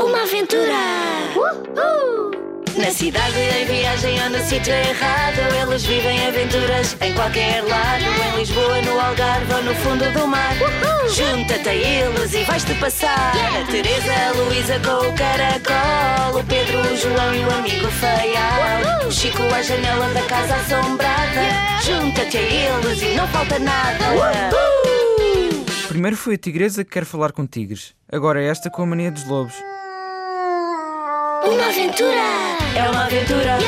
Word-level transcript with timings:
Uma 0.00 0.22
aventura! 0.22 0.80
Na 2.74 2.90
cidade, 2.90 3.38
em 3.38 3.66
viagem 3.66 4.22
ou 4.22 4.30
no 4.30 4.38
sítio 4.38 4.72
errado 4.72 5.38
Eles 5.60 5.84
vivem 5.84 6.26
aventuras 6.26 6.96
em 7.02 7.12
qualquer 7.12 7.62
lado. 7.62 8.04
Em 8.04 8.38
Lisboa, 8.38 8.80
no 8.80 8.98
Algarve 8.98 9.52
ou 9.52 9.62
no 9.62 9.74
fundo 9.74 10.10
do 10.12 10.26
mar. 10.26 10.54
Junta-te 11.14 11.68
a 11.68 11.74
eles 11.74 12.32
e 12.32 12.44
vais-te 12.44 12.74
passar. 12.76 13.32
A 13.36 13.70
Teresa, 13.70 14.12
a 14.28 14.32
Luísa 14.32 14.80
com 14.80 15.06
o 15.06 15.12
caracol. 15.14 16.40
O 16.40 16.44
Pedro, 16.44 16.80
o 16.80 16.96
João 16.96 17.34
e 17.34 17.44
o 17.44 17.50
amigo 17.58 17.88
feial 17.90 19.06
O 19.06 19.12
Chico 19.12 19.42
à 19.42 19.60
janela 19.60 20.08
da 20.14 20.22
casa 20.22 20.54
assombrada. 20.54 21.82
Junta-te 21.84 22.38
a 22.38 22.40
eles 22.40 23.02
e 23.02 23.14
não 23.16 23.28
falta 23.28 23.58
nada. 23.58 24.06
Primeiro 25.88 26.16
foi 26.16 26.36
a 26.36 26.38
tigresa 26.38 26.84
que 26.84 26.90
quer 26.90 27.04
falar 27.04 27.32
com 27.32 27.46
tigres. 27.46 27.94
Agora 28.10 28.42
é 28.42 28.46
esta 28.46 28.70
com 28.70 28.82
a 28.82 28.86
mania 28.86 29.10
dos 29.10 29.26
lobos. 29.26 29.54
Uma 31.70 31.76
aventura! 31.76 32.18
É 32.74 32.90
uma 32.90 33.04
aventura! 33.04 33.58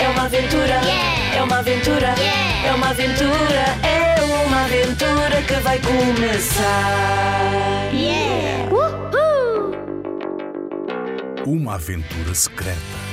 É 0.00 0.08
uma 0.08 0.22
aventura! 0.24 0.80
É 1.36 1.42
uma 1.42 1.58
aventura! 1.58 2.14
É 2.64 2.72
uma 2.72 2.88
aventura! 2.88 3.64
É 3.84 4.46
uma 4.46 4.64
aventura 4.64 5.42
que 5.46 5.54
vai 5.56 5.78
começar! 5.80 6.70
Uma 11.44 11.74
aventura 11.74 12.34
secreta. 12.34 13.09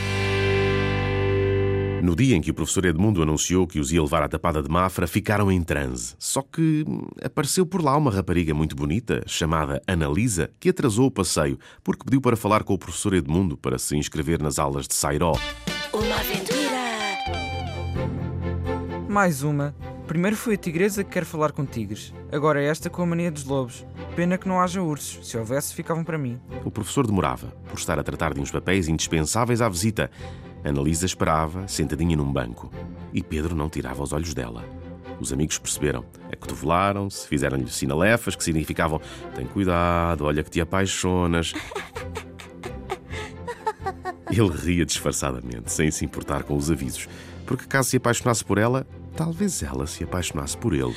No 2.02 2.16
dia 2.16 2.36
em 2.36 2.42
que 2.42 2.52
o 2.52 2.54
professor 2.54 2.86
Edmundo 2.86 3.22
anunciou 3.22 3.66
que 3.66 3.80
os 3.80 3.92
ia 3.92 4.02
levar 4.02 4.22
à 4.22 4.30
tapada 4.30 4.62
de 4.62 4.70
Mafra, 4.70 5.08
ficaram 5.08 5.52
em 5.52 5.62
transe. 5.62 6.16
Só 6.20 6.42
que 6.42 6.86
hum, 6.88 7.08
apareceu 7.24 7.66
por 7.66 7.84
lá 7.84 7.98
uma 7.98 8.12
rapariga 8.12 8.54
muito 8.54 8.76
bonita, 8.76 9.24
chamada 9.26 9.82
Analisa, 9.88 10.52
que 10.60 10.70
atrasou 10.70 11.08
o 11.08 11.12
passeio 11.12 11.58
porque 11.84 12.04
pediu 12.04 12.22
para 12.22 12.38
falar 12.38 12.64
com 12.64 12.74
o 12.74 12.78
professor 12.78 13.14
Edmundo 13.14 13.58
para 13.58 13.80
se 13.80 13.98
inscrever 13.98 14.42
nas 14.42 14.60
aulas 14.60 14.88
de 14.88 14.94
Sairó. 14.94 15.34
Uma 15.92 16.16
aventura! 16.16 16.68
Mais 19.10 19.42
uma. 19.42 19.76
Primeiro 20.06 20.38
foi 20.38 20.54
a 20.54 20.58
tigresa 20.58 21.04
que 21.04 21.10
quer 21.10 21.26
falar 21.26 21.52
com 21.52 21.66
tigres. 21.66 22.14
Agora 22.32 22.62
é 22.62 22.68
esta 22.68 22.90
com 22.90 23.02
a 23.02 23.06
mania 23.06 23.32
dos 23.32 23.44
lobos. 23.44 23.86
Pena 24.16 24.38
que 24.38 24.48
não 24.48 24.62
haja 24.62 24.82
ursos. 24.82 25.28
Se 25.28 25.38
houvesse, 25.38 25.74
ficavam 25.74 26.04
para 26.04 26.18
mim. 26.18 26.40
O 26.64 26.72
professor 26.72 27.06
demorava, 27.06 27.48
por 27.68 27.78
estar 27.78 28.00
a 28.00 28.04
tratar 28.04 28.34
de 28.34 28.40
uns 28.40 28.50
papéis 28.50 28.88
indispensáveis 28.88 29.62
à 29.62 29.68
visita. 29.68 30.10
Analisa 30.64 31.06
esperava, 31.06 31.68
sentadinha 31.68 32.16
num 32.16 32.32
banco. 32.32 32.72
E 33.14 33.22
Pedro 33.22 33.56
não 33.56 33.70
tirava 33.70 34.04
os 34.04 34.12
olhos 34.12 34.34
dela. 34.34 34.64
Os 35.20 35.34
amigos 35.34 35.58
perceberam, 35.58 36.06
acotovelaram-se, 36.32 37.28
fizeram-lhe 37.28 37.70
sinalefas 37.70 38.36
que 38.36 38.44
significavam: 38.44 39.02
tem 39.36 39.46
cuidado, 39.48 40.26
olha 40.26 40.44
que 40.44 40.50
te 40.50 40.62
apaixonas. 40.62 41.54
Ele 44.30 44.50
ria 44.50 44.86
disfarçadamente, 44.86 45.72
sem 45.72 45.90
se 45.90 46.06
importar 46.06 46.44
com 46.44 46.56
os 46.56 46.70
avisos, 46.70 47.08
porque 47.46 47.66
caso 47.66 47.90
se 47.90 47.98
apaixonasse 47.98 48.44
por 48.44 48.58
ela, 48.58 48.86
talvez 49.16 49.64
ela 49.64 49.88
se 49.88 50.04
apaixonasse 50.04 50.58
por 50.58 50.74
ele. 50.74 50.96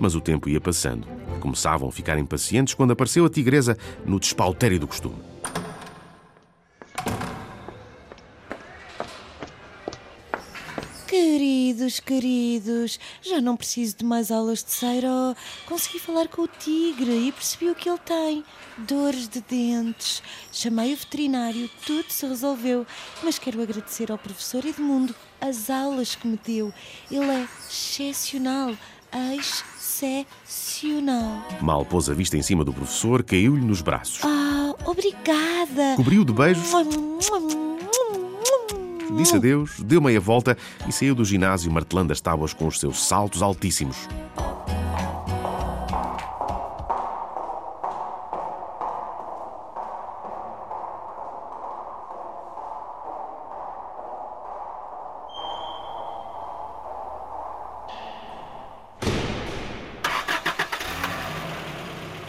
Mas 0.00 0.14
o 0.14 0.20
tempo 0.20 0.48
ia 0.48 0.60
passando. 0.60 1.06
Começavam 1.40 1.88
a 1.88 1.92
ficar 1.92 2.18
impacientes 2.18 2.74
quando 2.74 2.92
apareceu 2.92 3.24
a 3.24 3.30
tigresa 3.30 3.76
no 4.04 4.18
despautério 4.18 4.80
do 4.80 4.86
costume. 4.86 5.25
Queridos, 11.66 11.98
queridos, 11.98 13.00
já 13.20 13.40
não 13.40 13.56
preciso 13.56 13.96
de 13.96 14.04
mais 14.04 14.30
aulas 14.30 14.62
de 14.62 14.70
Seiró. 14.70 15.34
Consegui 15.66 15.98
falar 15.98 16.28
com 16.28 16.42
o 16.42 16.46
tigre 16.46 17.26
e 17.26 17.32
percebi 17.32 17.68
o 17.68 17.74
que 17.74 17.88
ele 17.88 17.98
tem. 17.98 18.44
Dores 18.78 19.28
de 19.28 19.40
dentes. 19.40 20.22
Chamei 20.52 20.94
o 20.94 20.96
veterinário, 20.96 21.68
tudo 21.84 22.04
se 22.08 22.24
resolveu. 22.24 22.86
Mas 23.20 23.36
quero 23.36 23.60
agradecer 23.60 24.12
ao 24.12 24.18
professor 24.18 24.64
Edmundo 24.64 25.12
as 25.40 25.68
aulas 25.68 26.14
que 26.14 26.28
me 26.28 26.38
deu. 26.46 26.72
Ele 27.10 27.24
é 27.24 27.48
excepcional. 27.68 28.72
Excepcional. 29.36 31.42
Mal 31.60 31.84
pôs 31.84 32.08
a 32.08 32.14
vista 32.14 32.36
em 32.36 32.42
cima 32.42 32.64
do 32.64 32.72
professor, 32.72 33.24
caiu-lhe 33.24 33.64
nos 33.64 33.82
braços. 33.82 34.20
Ah, 34.22 34.72
obrigada. 34.84 35.96
Cobriu 35.96 36.24
de 36.24 36.32
beijos, 36.32 36.70
disse 39.12 39.36
adeus, 39.36 39.80
deu 39.80 40.00
meia 40.00 40.20
volta 40.20 40.56
e 40.88 40.92
saiu 40.92 41.14
do 41.14 41.24
ginásio 41.24 41.70
martelando 41.70 42.12
as 42.12 42.20
tábuas 42.20 42.52
com 42.52 42.66
os 42.66 42.80
seus 42.80 43.06
saltos 43.06 43.42
altíssimos. 43.42 43.96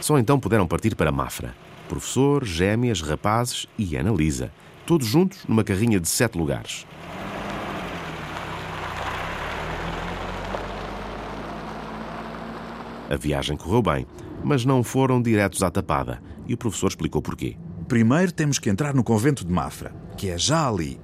Só 0.08 0.18
então 0.18 0.40
puderam 0.40 0.66
partir 0.66 0.96
para 0.96 1.12
Mafra. 1.12 1.67
Professor, 1.88 2.44
gêmeas, 2.44 3.02
rapazes 3.02 3.66
e 3.78 3.96
Ana 3.96 4.12
Lisa. 4.12 4.52
Todos 4.86 5.08
juntos 5.08 5.40
numa 5.48 5.64
carrinha 5.64 6.00
de 6.00 6.08
sete 6.08 6.38
lugares. 6.38 6.86
A 13.10 13.16
viagem 13.16 13.56
correu 13.56 13.82
bem, 13.82 14.06
mas 14.44 14.66
não 14.66 14.84
foram 14.84 15.22
diretos 15.22 15.64
à 15.64 15.72
tapada. 15.72 16.22
E 16.46 16.54
o 16.54 16.58
professor 16.58 16.88
explicou 16.88 17.22
porquê. 17.22 17.58
Primeiro 17.88 18.32
temos 18.34 18.60
que 18.60 18.70
entrar 18.70 18.94
no 18.94 19.04
convento 19.04 19.46
de 19.46 19.52
Mafra, 19.52 19.96
que 20.18 20.30
é 20.30 20.38
já 20.38 20.68
ali. 20.68 21.00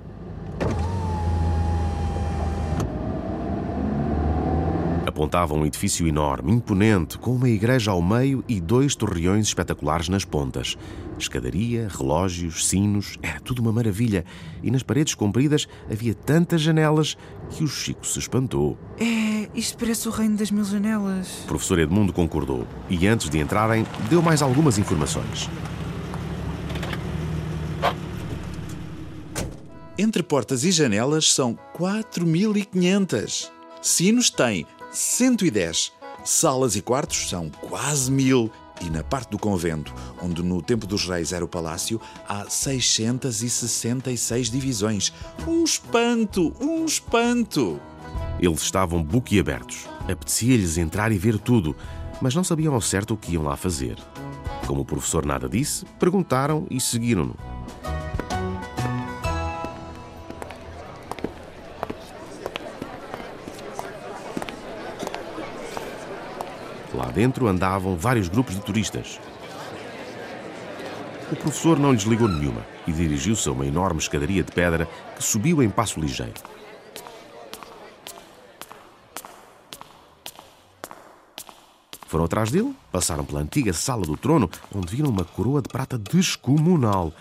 Apontava 5.14 5.54
um 5.54 5.64
edifício 5.64 6.08
enorme, 6.08 6.52
imponente, 6.52 7.20
com 7.20 7.36
uma 7.36 7.48
igreja 7.48 7.92
ao 7.92 8.02
meio 8.02 8.44
e 8.48 8.60
dois 8.60 8.96
torreões 8.96 9.46
espetaculares 9.46 10.10
nas 10.10 10.26
pontas. 10.26 10.76
Escadaria, 11.20 11.88
relógios, 11.88 12.66
sinos, 12.66 13.20
era 13.22 13.40
tudo 13.40 13.62
uma 13.62 13.72
maravilha. 13.72 14.26
E 14.64 14.72
nas 14.72 14.82
paredes 14.82 15.14
compridas 15.14 15.68
havia 15.88 16.16
tantas 16.16 16.62
janelas 16.62 17.16
que 17.52 17.64
o 17.64 17.68
Chico 17.68 18.08
se 18.08 18.18
espantou. 18.18 18.76
É, 19.00 19.48
isto 19.54 19.78
parece 19.78 20.08
o 20.08 20.12
reino 20.12 20.36
das 20.36 20.50
mil 20.50 20.66
janelas. 20.66 21.44
O 21.44 21.48
professor 21.48 21.78
Edmundo 21.78 22.12
concordou 22.12 22.68
e, 22.90 23.06
antes 23.06 23.30
de 23.30 23.38
entrarem, 23.38 23.86
deu 24.10 24.20
mais 24.20 24.42
algumas 24.42 24.80
informações. 24.80 25.48
Entre 29.96 30.24
portas 30.24 30.64
e 30.64 30.72
janelas 30.72 31.32
são 31.32 31.56
4.500. 31.78 33.52
Sinos 33.80 34.32
têm 34.32 34.66
110. 34.94 35.92
Salas 36.24 36.76
e 36.76 36.82
quartos 36.82 37.30
são 37.30 37.50
quase 37.50 38.12
mil. 38.12 38.52
E 38.82 38.90
na 38.90 39.04
parte 39.04 39.32
do 39.32 39.40
convento, 39.40 39.94
onde 40.22 40.44
no 40.44 40.62
tempo 40.62 40.86
dos 40.86 41.08
reis 41.08 41.32
era 41.32 41.44
o 41.44 41.48
palácio, 41.48 42.00
há 42.28 42.50
666 42.50 44.50
divisões. 44.50 45.14
Um 45.48 45.64
espanto! 45.64 46.54
Um 46.60 46.86
espanto! 46.86 47.80
Eles 48.40 48.62
estavam 48.62 49.04
boquiabertos. 49.04 49.88
Apetecia-lhes 50.02 50.78
entrar 50.78 51.12
e 51.12 51.18
ver 51.18 51.40
tudo, 51.40 51.76
mas 52.22 52.36
não 52.36 52.44
sabiam 52.44 52.74
ao 52.74 52.82
certo 52.82 53.14
o 53.14 53.18
que 53.18 53.34
iam 53.34 53.44
lá 53.44 53.56
fazer. 53.56 53.98
Como 54.68 54.82
o 54.82 54.86
professor 54.86 55.26
nada 55.26 55.50
disse, 55.50 55.86
perguntaram 56.00 56.68
e 56.70 56.80
seguiram-no. 56.80 57.36
Dentro 67.14 67.48
andavam 67.48 67.96
vários 67.96 68.28
grupos 68.28 68.56
de 68.56 68.62
turistas. 68.62 69.20
O 71.32 71.36
professor 71.36 71.80
não 71.80 71.94
lhes 71.94 72.04
ligou 72.04 72.28
nenhuma 72.28 72.66
e 72.86 72.92
dirigiu-se 72.92 73.48
a 73.48 73.52
uma 73.52 73.66
enorme 73.66 74.00
escadaria 74.00 74.44
de 74.44 74.52
pedra 74.52 74.88
que 75.16 75.24
subiu 75.24 75.64
em 75.64 75.70
passo 75.70 76.00
ligeiro. 76.00 76.34
Foram 82.08 82.26
atrás 82.26 82.52
dele, 82.52 82.76
passaram 82.92 83.26
pela 83.26 83.40
antiga 83.40 83.74
sala 83.74 84.04
do 84.04 84.16
trono, 84.16 84.48
onde 84.76 84.96
viram 84.96 85.10
uma 85.10 85.26
coroa 85.26 85.64
de 85.64 85.70
prata 85.70 85.98
descomunal. 85.98 87.12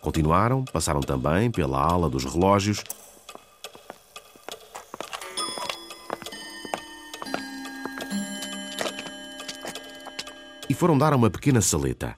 Continuaram, 0.00 0.64
passaram 0.64 1.00
também 1.00 1.50
pela 1.50 1.78
ala 1.78 2.08
dos 2.08 2.24
relógios. 2.24 2.82
E 10.68 10.74
foram 10.74 10.98
dar 10.98 11.12
a 11.12 11.16
uma 11.16 11.30
pequena 11.30 11.60
saleta. 11.60 12.16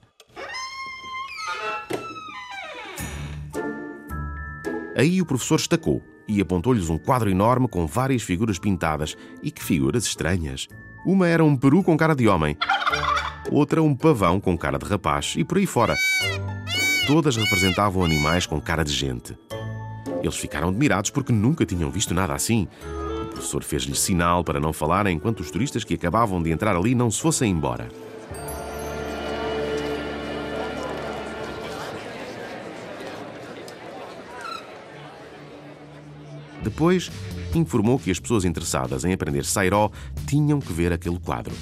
Aí 4.96 5.22
o 5.22 5.26
professor 5.26 5.58
estacou 5.58 6.02
e 6.28 6.40
apontou-lhes 6.40 6.90
um 6.90 6.98
quadro 6.98 7.30
enorme 7.30 7.68
com 7.68 7.86
várias 7.86 8.22
figuras 8.22 8.58
pintadas. 8.58 9.16
E 9.42 9.50
que 9.50 9.62
figuras 9.62 10.04
estranhas! 10.04 10.68
Uma 11.06 11.26
era 11.26 11.42
um 11.42 11.56
peru 11.56 11.82
com 11.82 11.96
cara 11.96 12.14
de 12.14 12.28
homem, 12.28 12.56
outra 13.50 13.82
um 13.82 13.94
pavão 13.94 14.38
com 14.38 14.56
cara 14.58 14.78
de 14.78 14.84
rapaz 14.84 15.34
e 15.36 15.42
por 15.42 15.56
aí 15.56 15.66
fora. 15.66 15.96
todas 17.06 17.36
representavam 17.36 18.04
animais 18.04 18.46
com 18.46 18.60
cara 18.60 18.84
de 18.84 18.92
gente. 18.92 19.36
Eles 20.22 20.36
ficaram 20.36 20.68
admirados 20.68 21.10
porque 21.10 21.32
nunca 21.32 21.64
tinham 21.64 21.90
visto 21.90 22.12
nada 22.12 22.34
assim. 22.34 22.68
O 23.22 23.26
professor 23.28 23.64
fez-lhes 23.64 23.98
sinal 23.98 24.44
para 24.44 24.60
não 24.60 24.72
falar 24.72 25.06
enquanto 25.06 25.40
os 25.40 25.50
turistas 25.50 25.82
que 25.82 25.94
acabavam 25.94 26.42
de 26.42 26.50
entrar 26.50 26.76
ali 26.76 26.94
não 26.94 27.10
se 27.10 27.20
fossem 27.20 27.50
embora. 27.50 27.88
Depois, 36.62 37.10
informou 37.54 37.98
que 37.98 38.10
as 38.10 38.20
pessoas 38.20 38.44
interessadas 38.44 39.04
em 39.04 39.12
aprender 39.12 39.44
Sairó 39.44 39.90
tinham 40.26 40.60
que 40.60 40.72
ver 40.72 40.92
aquele 40.92 41.18
quadro. 41.18 41.54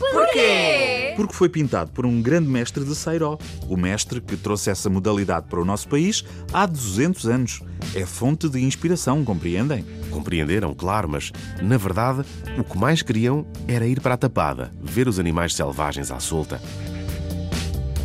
Porque 1.17 1.35
foi 1.35 1.49
pintado 1.49 1.91
por 1.91 2.07
um 2.07 2.23
grande 2.23 2.49
mestre 2.49 2.85
de 2.85 2.95
Sairó. 2.95 3.39
O 3.69 3.77
mestre 3.77 4.21
que 4.21 4.37
trouxe 4.37 4.71
essa 4.71 4.89
modalidade 4.89 5.47
para 5.49 5.61
o 5.61 5.65
nosso 5.65 5.89
país 5.89 6.25
há 6.53 6.65
200 6.67 7.27
anos. 7.27 7.63
É 7.95 8.05
fonte 8.07 8.49
de 8.49 8.61
inspiração, 8.61 9.25
compreendem? 9.25 9.85
Compreenderam, 10.11 10.75
claro, 10.75 11.09
mas, 11.09 11.33
na 11.61 11.77
verdade, 11.77 12.25
o 12.57 12.65
que 12.65 12.79
mais 12.79 13.03
queriam 13.03 13.47
era 13.67 13.87
ir 13.87 14.01
para 14.01 14.15
a 14.15 14.17
tapada, 14.17 14.73
ver 14.81 15.09
os 15.09 15.19
animais 15.19 15.55
selvagens 15.55 16.11
à 16.11 16.21
solta. 16.21 16.61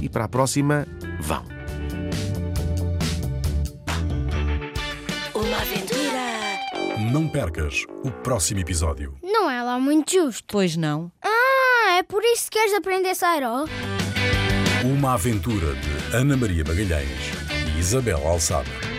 E 0.01 0.09
para 0.09 0.25
a 0.25 0.27
próxima, 0.27 0.87
vão. 1.19 1.62
Não 7.13 7.29
percas 7.29 7.85
o 8.03 8.09
próximo 8.09 8.59
episódio. 8.61 9.13
Não 9.21 9.47
é 9.47 9.61
lá 9.61 9.79
muito 9.79 10.13
justo. 10.13 10.45
Pois 10.47 10.75
não. 10.75 11.11
Ah, 11.23 11.97
é 11.99 12.01
por 12.01 12.23
isso 12.23 12.49
que 12.49 12.57
queres 12.57 12.73
aprender 12.73 13.13
Sairó? 13.13 13.65
Uma 14.83 15.13
aventura 15.13 15.75
de 15.75 16.15
Ana 16.15 16.35
Maria 16.35 16.63
Magalhães 16.67 17.31
e 17.75 17.79
Isabel 17.79 18.27
Alçada. 18.27 18.92